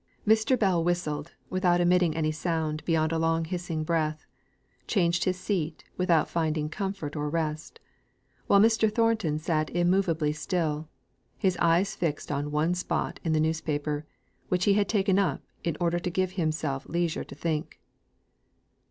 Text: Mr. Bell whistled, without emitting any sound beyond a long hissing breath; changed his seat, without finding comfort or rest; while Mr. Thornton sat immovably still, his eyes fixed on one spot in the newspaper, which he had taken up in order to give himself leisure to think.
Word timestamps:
Mr. 0.27 0.57
Bell 0.57 0.83
whistled, 0.83 1.35
without 1.51 1.79
emitting 1.79 2.17
any 2.17 2.31
sound 2.31 2.83
beyond 2.85 3.11
a 3.11 3.19
long 3.19 3.45
hissing 3.45 3.83
breath; 3.83 4.25
changed 4.87 5.25
his 5.25 5.37
seat, 5.37 5.83
without 5.95 6.27
finding 6.27 6.69
comfort 6.69 7.15
or 7.15 7.29
rest; 7.29 7.79
while 8.47 8.59
Mr. 8.59 8.91
Thornton 8.91 9.37
sat 9.37 9.69
immovably 9.69 10.33
still, 10.33 10.89
his 11.37 11.55
eyes 11.57 11.93
fixed 11.95 12.31
on 12.31 12.49
one 12.49 12.73
spot 12.73 13.19
in 13.23 13.33
the 13.33 13.39
newspaper, 13.39 14.03
which 14.49 14.65
he 14.65 14.73
had 14.73 14.89
taken 14.89 15.19
up 15.19 15.43
in 15.63 15.77
order 15.79 15.99
to 15.99 16.09
give 16.09 16.31
himself 16.31 16.89
leisure 16.89 17.23
to 17.23 17.35
think. 17.35 17.79